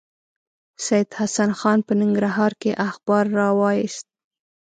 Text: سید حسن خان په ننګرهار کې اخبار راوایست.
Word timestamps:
سید 0.85 1.09
حسن 1.19 1.49
خان 1.59 1.79
په 1.87 1.93
ننګرهار 1.99 2.51
کې 2.61 2.71
اخبار 2.89 3.25
راوایست. 3.39 4.05